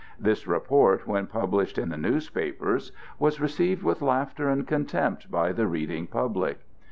[0.19, 5.67] This report, when published in the newspapers, was received with laughter and contempt by the
[5.67, 6.61] reading public.